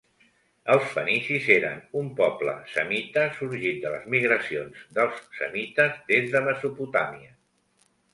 Els 0.75 0.85
fenicis 0.91 1.49
eren 1.55 1.81
un 1.99 2.07
poble 2.19 2.55
semita 2.71 3.25
sorgit 3.35 3.77
de 3.83 3.91
les 3.97 4.07
migracions 4.13 4.81
dels 4.99 5.21
semites 5.41 6.01
des 6.13 6.33
de 6.33 6.43
Mesopotàmia. 6.49 7.31